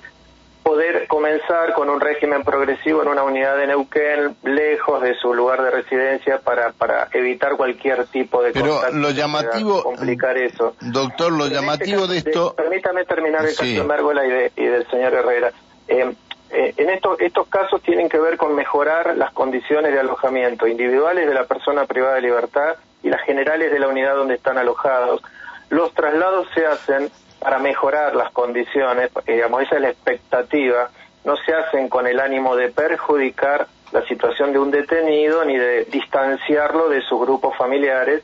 poder 0.68 1.08
comenzar 1.08 1.74
con 1.74 1.90
un 1.90 2.02
régimen 2.02 2.44
progresivo 2.44 3.02
en 3.02 3.08
una 3.08 3.24
unidad 3.24 3.56
de 3.56 3.68
Neuquén, 3.68 4.36
lejos 4.44 5.02
de 5.02 5.16
su 5.16 5.34
lugar 5.34 5.64
de 5.64 5.72
residencia, 5.72 6.40
para, 6.40 6.74
para 6.74 7.08
evitar 7.14 7.56
cualquier 7.56 8.06
tipo 8.08 8.44
de 8.44 8.52
Pero 8.52 8.82
lo 8.92 9.12
llamativo, 9.12 9.82
complicar 9.82 10.38
eso. 10.38 10.76
Doctor, 10.82 11.32
lo 11.32 11.46
este 11.46 11.56
llamativo 11.56 12.08
de 12.08 12.18
esto... 12.18 12.54
permítame 12.54 13.06
terminar 13.06 13.46
el 13.46 13.56
caso 13.56 13.64
de 13.64 13.84
Mérgola 13.84 14.24
y, 14.58 14.66
del 14.66 14.86
señor 14.90 15.14
Herrera. 15.14 15.54
Eh, 15.88 16.14
eh, 16.50 16.74
en 16.76 16.90
estos, 16.90 17.18
estos 17.22 17.48
casos 17.48 17.82
tienen 17.82 18.10
que 18.10 18.20
ver 18.20 18.36
con 18.36 18.54
mejorar 18.54 19.16
las 19.16 19.32
condiciones 19.32 19.94
de 19.94 20.02
alojamiento 20.02 20.68
individuales 20.68 21.28
de 21.28 21.34
la 21.34 21.46
persona 21.46 21.86
privada 21.86 22.16
de 22.16 22.22
libertad 22.24 22.76
y 23.04 23.10
las 23.10 23.22
generales 23.22 23.72
de 23.72 23.80
la 23.80 23.88
unidad 23.88 24.16
donde 24.16 24.36
están 24.36 24.58
alojados. 24.58 25.22
Los 25.70 25.94
traslados 25.94 26.48
se 26.54 26.66
hacen 26.66 27.10
para 27.40 27.60
mejorar 27.60 28.16
las 28.16 28.32
condiciones, 28.32 29.12
digamos, 29.26 29.64
esa 29.64 29.76
es 29.76 29.82
la 29.82 29.90
expectativa, 29.90 30.90
no 31.24 31.36
se 31.38 31.54
hacen 31.54 31.90
con 31.90 32.08
el 32.08 32.20
ánimo 32.20 32.56
de 32.56 32.70
perjudicar 32.70 33.68
la 33.92 34.02
situación 34.06 34.52
de 34.54 34.60
un 34.60 34.72
detenido 34.72 35.46
ni 35.46 35.58
de 35.58 35.86
distanciarlo 35.86 36.90
de 36.90 37.02
sus 37.02 37.20
grupos 37.22 37.56
familiares. 37.58 38.24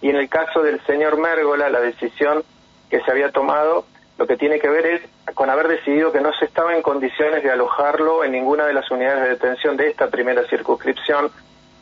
Y 0.00 0.10
en 0.10 0.16
el 0.16 0.28
caso 0.28 0.62
del 0.62 0.80
señor 0.84 1.18
Mérgola, 1.18 1.68
la 1.70 1.80
decisión 1.80 2.42
que 2.90 3.00
se 3.00 3.10
había 3.10 3.30
tomado 3.30 3.84
lo 4.18 4.26
que 4.26 4.36
tiene 4.36 4.58
que 4.58 4.68
ver 4.68 4.86
es 4.86 5.02
con 5.34 5.50
haber 5.50 5.68
decidido 5.68 6.12
que 6.12 6.20
no 6.20 6.32
se 6.34 6.44
estaba 6.44 6.76
en 6.76 6.82
condiciones 6.82 7.42
de 7.42 7.50
alojarlo 7.50 8.24
en 8.24 8.32
ninguna 8.32 8.66
de 8.66 8.74
las 8.74 8.90
unidades 8.90 9.22
de 9.22 9.28
detención 9.30 9.76
de 9.76 9.88
esta 9.88 10.08
primera 10.08 10.44
circunscripción, 10.48 11.30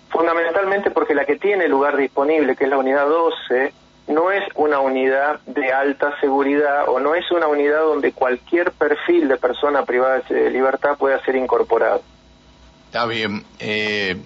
fundamentalmente 0.09 0.91
porque 0.91 1.15
la 1.15 1.25
que 1.25 1.37
tiene 1.37 1.69
lugar 1.69 1.97
disponible, 1.97 2.57
que 2.57 2.65
es 2.65 2.71
la 2.71 2.79
unidad 2.79 3.09
12, 3.09 3.73
no 4.11 4.31
es 4.31 4.43
una 4.57 4.81
unidad 4.81 5.41
de 5.47 5.73
alta 5.73 6.19
seguridad 6.21 6.89
o 6.89 7.01
no 7.01 7.15
es 7.15 7.31
una 7.31 7.47
unidad 7.47 7.83
donde 7.83 8.13
cualquier 8.13 8.73
perfil 8.73 9.29
de 9.29 9.37
persona 9.37 9.85
privada 9.85 10.23
de 10.29 10.51
libertad 10.51 10.97
pueda 10.99 11.23
ser 11.25 11.37
incorporado. 11.37 12.03
Está 12.87 13.07
bien. 13.07 13.45
Eh, 13.59 14.17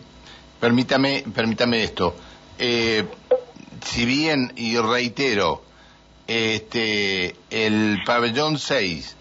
permítame, 0.58 1.24
permítame 1.34 1.82
esto. 1.84 2.14
Eh, 2.58 3.04
si 3.84 4.06
bien, 4.06 4.52
y 4.56 4.78
reitero, 4.78 5.62
este, 6.26 7.36
el 7.50 8.02
pabellón 8.06 8.58
6, 8.58 9.16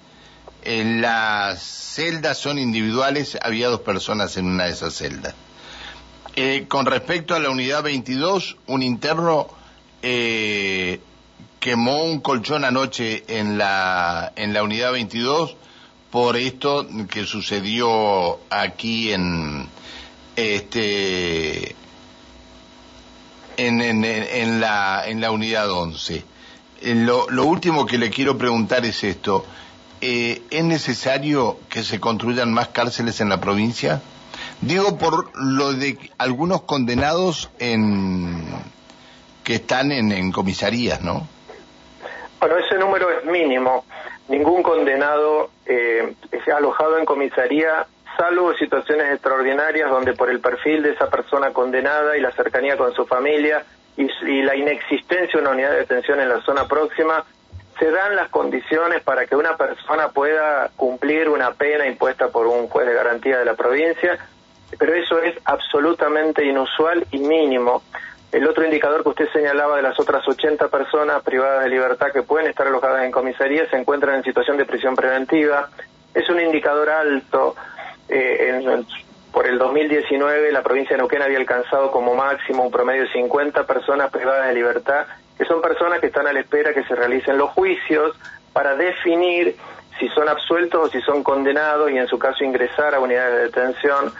en 0.63 1.01
las 1.01 1.61
celdas 1.61 2.37
son 2.37 2.57
individuales, 2.57 3.37
había 3.41 3.67
dos 3.67 3.81
personas 3.81 4.37
en 4.37 4.45
una 4.45 4.65
de 4.65 4.71
esas 4.71 4.93
celdas. 4.93 5.35
Eh, 6.35 6.65
con 6.69 6.85
respecto 6.85 7.35
a 7.35 7.39
la 7.39 7.49
unidad 7.49 7.83
22, 7.83 8.57
un 8.67 8.81
interno 8.81 9.49
eh, 10.03 10.99
quemó 11.59 12.03
un 12.03 12.19
colchón 12.19 12.65
anoche 12.65 13.23
en 13.27 13.57
la, 13.57 14.33
en 14.35 14.53
la 14.53 14.63
unidad 14.63 14.91
22 14.91 15.55
por 16.11 16.35
esto 16.35 16.85
que 17.09 17.25
sucedió 17.25 18.39
aquí 18.49 19.13
en, 19.13 19.67
este, 20.35 21.75
en, 23.57 23.81
en, 23.81 24.03
en 24.03 24.59
la, 24.59 25.03
en 25.07 25.21
la 25.21 25.31
unidad 25.31 25.71
11. 25.71 26.25
Eh, 26.81 26.95
lo, 26.95 27.29
lo, 27.29 27.45
último 27.45 27.85
que 27.85 27.97
le 27.97 28.09
quiero 28.09 28.37
preguntar 28.37 28.85
es 28.85 29.03
esto. 29.05 29.45
Eh, 30.01 30.41
¿Es 30.51 30.65
necesario 30.65 31.59
que 31.69 31.81
se 31.81 32.01
construyan 32.01 32.51
más 32.51 32.67
cárceles 32.67 33.21
en 33.21 33.29
la 33.29 33.39
provincia? 33.39 34.01
Digo 34.59 34.97
por 34.97 35.31
lo 35.41 35.73
de 35.73 35.97
algunos 36.17 36.63
condenados 36.63 37.49
en, 37.59 38.43
que 39.43 39.55
están 39.55 39.91
en, 39.91 40.31
comisarías, 40.31 41.01
¿no? 41.01 41.27
Bueno, 42.39 42.57
ese 42.57 42.77
número 42.77 43.09
es 43.11 43.25
mínimo. 43.25 43.85
Ningún 44.27 44.63
condenado 44.63 45.49
eh, 45.65 46.13
es 46.31 46.47
alojado 46.47 46.97
en 46.97 47.05
comisaría, 47.05 47.85
salvo 48.17 48.53
situaciones 48.55 49.11
extraordinarias 49.13 49.89
donde 49.89 50.13
por 50.13 50.29
el 50.29 50.39
perfil 50.39 50.83
de 50.83 50.91
esa 50.91 51.09
persona 51.09 51.51
condenada 51.51 52.17
y 52.17 52.21
la 52.21 52.31
cercanía 52.31 52.77
con 52.77 52.93
su 52.93 53.05
familia 53.05 53.63
y, 53.97 54.07
la 54.41 54.55
inexistencia 54.55 55.33
de 55.33 55.41
una 55.41 55.51
unidad 55.51 55.71
de 55.71 55.79
detención 55.79 56.19
en 56.19 56.29
la 56.29 56.41
zona 56.41 56.67
próxima, 56.67 57.23
se 57.79 57.91
dan 57.91 58.15
las 58.15 58.29
condiciones 58.29 59.03
para 59.03 59.25
que 59.25 59.35
una 59.35 59.57
persona 59.57 60.09
pueda 60.09 60.71
cumplir 60.75 61.29
una 61.29 61.51
pena 61.51 61.87
impuesta 61.87 62.29
por 62.29 62.47
un 62.47 62.67
juez 62.67 62.87
de 62.87 62.93
garantía 62.93 63.39
de 63.39 63.45
la 63.45 63.55
provincia, 63.55 64.17
pero 64.77 64.93
eso 64.93 65.21
es 65.21 65.35
absolutamente 65.45 66.45
inusual 66.45 67.05
y 67.11 67.19
mínimo. 67.19 67.83
El 68.33 68.47
otro 68.47 68.65
indicador 68.65 69.03
que 69.03 69.09
usted 69.09 69.29
señalaba 69.31 69.75
de 69.75 69.83
las 69.83 69.99
otras 69.99 70.27
80 70.27 70.67
personas 70.69 71.21
privadas 71.21 71.63
de 71.63 71.69
libertad 71.69 72.11
que 72.11 72.23
pueden 72.23 72.49
estar 72.49 72.65
alojadas 72.65 73.03
en 73.03 73.11
comisaría 73.11 73.69
se 73.69 73.77
encuentran 73.77 74.15
en 74.15 74.23
situación 74.23 74.57
de 74.57 74.65
prisión 74.65 74.95
preventiva. 74.95 75.69
Es 76.15 76.27
un 76.29 76.39
indicador 76.39 76.89
alto. 76.89 77.55
Eh, 78.09 78.83
por 79.31 79.45
el 79.45 79.59
2019 79.59 80.51
la 80.51 80.63
provincia 80.63 80.95
de 80.95 80.97
Neuquén 80.97 81.21
había 81.21 81.37
alcanzado 81.37 81.91
como 81.91 82.15
máximo 82.15 82.63
un 82.63 82.71
promedio 82.71 83.03
de 83.03 83.11
50 83.11 83.67
personas 83.67 84.09
privadas 84.09 84.47
de 84.47 84.55
libertad, 84.55 85.05
que 85.37 85.45
son 85.45 85.61
personas 85.61 85.99
que 85.99 86.07
están 86.07 86.25
a 86.25 86.33
la 86.33 86.39
espera 86.39 86.73
que 86.73 86.83
se 86.85 86.95
realicen 86.95 87.37
los 87.37 87.51
juicios 87.51 88.17
para 88.51 88.75
definir 88.75 89.55
si 89.99 90.09
son 90.09 90.27
absueltos 90.27 90.87
o 90.87 90.89
si 90.89 90.99
son 91.01 91.23
condenados 91.23 91.91
y 91.91 91.99
en 91.99 92.07
su 92.07 92.17
caso 92.17 92.43
ingresar 92.43 92.95
a 92.95 92.99
unidades 92.99 93.35
de 93.35 93.43
detención. 93.43 94.11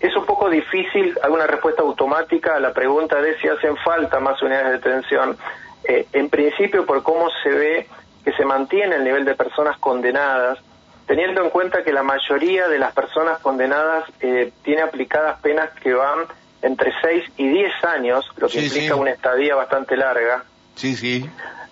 Es 0.00 0.14
un 0.14 0.26
poco 0.26 0.50
difícil 0.50 1.18
alguna 1.22 1.46
respuesta 1.46 1.82
automática 1.82 2.56
a 2.56 2.60
la 2.60 2.72
pregunta 2.72 3.20
de 3.20 3.38
si 3.38 3.48
hacen 3.48 3.76
falta 3.78 4.20
más 4.20 4.40
unidades 4.42 4.66
de 4.66 4.72
detención. 4.72 5.36
Eh, 5.84 6.06
en 6.12 6.28
principio, 6.28 6.84
por 6.84 7.02
cómo 7.02 7.28
se 7.42 7.50
ve 7.50 7.88
que 8.24 8.32
se 8.32 8.44
mantiene 8.44 8.96
el 8.96 9.04
nivel 9.04 9.24
de 9.24 9.34
personas 9.34 9.78
condenadas, 9.78 10.58
teniendo 11.06 11.42
en 11.42 11.50
cuenta 11.50 11.84
que 11.84 11.92
la 11.92 12.02
mayoría 12.02 12.68
de 12.68 12.78
las 12.78 12.92
personas 12.92 13.38
condenadas 13.38 14.04
eh, 14.20 14.52
tiene 14.62 14.82
aplicadas 14.82 15.40
penas 15.40 15.70
que 15.80 15.94
van 15.94 16.26
entre 16.60 16.92
6 17.00 17.24
y 17.36 17.48
10 17.48 17.84
años, 17.84 18.26
lo 18.36 18.48
que 18.48 18.62
implica 18.62 18.96
una 18.96 19.12
estadía 19.12 19.54
bastante 19.54 19.96
larga. 19.96 20.44
Sí, 20.74 20.96
sí. 20.96 21.28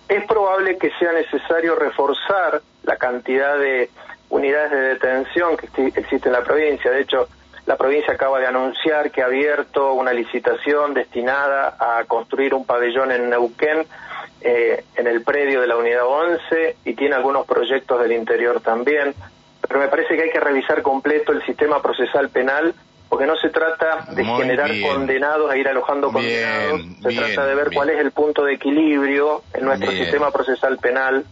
Es 0.07 0.25
probable 0.25 0.77
que 0.77 0.91
sea 0.97 1.11
necesario 1.11 1.75
reforzar 1.75 2.61
la 2.83 2.95
cantidad 2.95 3.57
de 3.57 3.89
unidades 4.29 4.71
de 4.71 4.77
detención 4.77 5.57
que 5.57 5.87
existe 5.87 6.29
en 6.29 6.33
la 6.33 6.43
provincia. 6.43 6.91
De 6.91 7.01
hecho, 7.01 7.27
la 7.65 7.77
provincia 7.77 8.13
acaba 8.13 8.39
de 8.39 8.45
anunciar 8.45 9.09
que 9.11 9.23
ha 9.23 9.25
abierto 9.25 9.93
una 9.93 10.13
licitación 10.13 10.93
destinada 10.93 11.75
a 11.79 12.03
construir 12.05 12.53
un 12.53 12.65
pabellón 12.65 13.11
en 13.11 13.29
Neuquén, 13.29 13.85
eh, 14.41 14.83
en 14.95 15.07
el 15.07 15.23
predio 15.23 15.61
de 15.61 15.67
la 15.67 15.75
unidad 15.75 16.05
11, 16.05 16.77
y 16.85 16.93
tiene 16.93 17.15
algunos 17.15 17.47
proyectos 17.47 17.99
del 18.01 18.11
interior 18.11 18.61
también. 18.61 19.15
Pero 19.67 19.79
me 19.79 19.87
parece 19.87 20.15
que 20.15 20.23
hay 20.23 20.29
que 20.29 20.39
revisar 20.39 20.83
completo 20.83 21.31
el 21.31 21.43
sistema 21.43 21.81
procesal 21.81 22.29
penal, 22.29 22.75
porque 23.09 23.25
no 23.25 23.35
se 23.37 23.49
trata 23.49 24.05
de 24.11 24.23
generar 24.23 24.69
condenados 24.81 25.51
e 25.53 25.59
ir 25.59 25.67
alojando 25.67 26.11
condenados, 26.11 26.81
se 27.01 27.15
trata 27.15 27.47
de 27.47 27.55
ver 27.55 27.69
cuál 27.73 27.89
es 27.89 27.99
el 27.99 28.11
punto 28.11 28.43
de 28.43 28.53
equilibrio 28.53 29.41
en 29.53 29.65
nuestro 29.65 29.91
sistema 29.91 30.29
procesal 30.31 30.77
penal. 30.77 31.25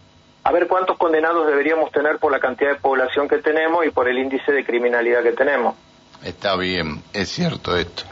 A 0.45 0.51
ver 0.51 0.67
cuántos 0.67 0.97
condenados 0.97 1.47
deberíamos 1.47 1.91
tener 1.91 2.17
por 2.17 2.31
la 2.31 2.39
cantidad 2.39 2.71
de 2.71 2.75
población 2.79 3.27
que 3.27 3.37
tenemos 3.37 3.85
y 3.85 3.91
por 3.91 4.09
el 4.09 4.17
índice 4.17 4.51
de 4.51 4.65
criminalidad 4.65 5.23
que 5.23 5.31
tenemos. 5.31 5.75
Está 6.23 6.55
bien, 6.55 7.03
es 7.11 7.29
cierto 7.29 7.77
esto. 7.77 8.03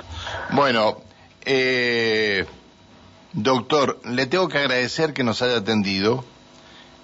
Bueno, 0.51 0.97
eh, 1.45 2.45
doctor, 3.33 3.99
le 4.05 4.25
tengo 4.25 4.47
que 4.49 4.57
agradecer 4.57 5.13
que 5.13 5.23
nos 5.23 5.41
haya 5.41 5.57
atendido. 5.57 6.25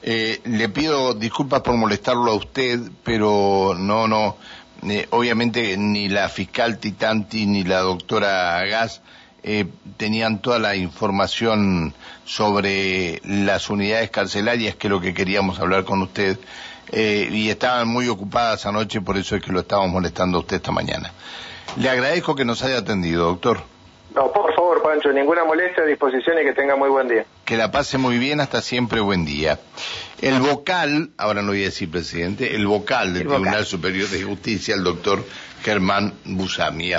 Eh, 0.03 0.41
le 0.43 0.69
pido 0.69 1.13
disculpas 1.13 1.61
por 1.61 1.75
molestarlo 1.75 2.31
a 2.31 2.35
usted, 2.35 2.79
pero 3.03 3.73
no, 3.77 4.07
no, 4.07 4.37
eh, 4.83 5.07
obviamente 5.11 5.75
ni 5.77 6.07
la 6.09 6.29
fiscal 6.29 6.77
Titanti 6.77 7.45
ni 7.45 7.63
la 7.63 7.79
doctora 7.79 8.63
Gas 8.65 9.01
eh, 9.43 9.65
tenían 9.95 10.41
toda 10.41 10.59
la 10.59 10.75
información 10.75 11.93
sobre 12.25 13.21
las 13.23 13.69
unidades 13.69 14.11
carcelarias, 14.11 14.75
que 14.75 14.87
es 14.87 14.91
lo 14.91 14.99
que 14.99 15.13
queríamos 15.13 15.59
hablar 15.59 15.85
con 15.85 16.01
usted. 16.01 16.37
Eh, 16.91 17.27
y 17.31 17.49
estaban 17.49 17.87
muy 17.87 18.07
ocupadas 18.07 18.65
anoche, 18.65 19.01
por 19.01 19.17
eso 19.17 19.35
es 19.35 19.43
que 19.43 19.51
lo 19.51 19.59
estábamos 19.59 19.91
molestando 19.91 20.37
a 20.37 20.41
usted 20.41 20.57
esta 20.57 20.71
mañana. 20.71 21.11
Le 21.77 21.89
agradezco 21.89 22.35
que 22.35 22.45
nos 22.45 22.63
haya 22.63 22.77
atendido, 22.77 23.25
doctor. 23.25 23.61
No, 24.15 24.31
por 24.31 24.53
favor, 24.55 24.81
Pancho, 24.81 25.11
ninguna 25.11 25.43
molestia 25.43 25.83
a 25.83 25.85
disposición 25.85 26.37
y 26.41 26.43
que 26.43 26.53
tenga 26.53 26.75
muy 26.75 26.89
buen 26.89 27.07
día. 27.07 27.25
Que 27.45 27.57
la 27.57 27.71
pase 27.71 27.97
muy 27.97 28.17
bien, 28.17 28.39
hasta 28.39 28.61
siempre 28.61 28.99
buen 28.99 29.25
día. 29.25 29.59
El 30.21 30.39
vocal, 30.39 31.11
ahora 31.17 31.41
no 31.41 31.49
voy 31.49 31.61
a 31.61 31.65
decir 31.65 31.91
presidente, 31.91 32.55
el 32.55 32.65
vocal 32.65 33.13
del 33.13 33.27
Tribunal 33.27 33.65
Superior 33.65 34.07
de 34.09 34.23
Justicia, 34.23 34.73
el 34.73 34.83
doctor 34.83 35.23
Germán 35.63 36.13
Busami. 36.25 36.93